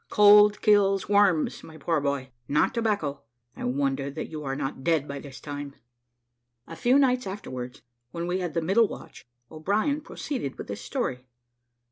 Cold 0.09 0.63
kills 0.63 1.07
worms, 1.07 1.63
my 1.63 1.77
poor 1.77 2.01
boy, 2.01 2.31
not 2.47 2.73
tobacco 2.73 3.21
I 3.55 3.65
wonder 3.65 4.09
that 4.09 4.29
you 4.29 4.43
are 4.43 4.55
not 4.55 4.83
dead 4.83 5.07
by 5.07 5.19
this 5.19 5.39
time." 5.39 5.75
A 6.65 6.75
few 6.75 6.97
nights 6.97 7.27
afterwards, 7.27 7.83
when 8.09 8.25
we 8.25 8.39
had 8.39 8.55
the 8.55 8.63
middle 8.63 8.87
watch, 8.87 9.27
O'Brien 9.51 10.01
proceeded 10.01 10.57
with 10.57 10.69
his 10.69 10.81
story. 10.81 11.27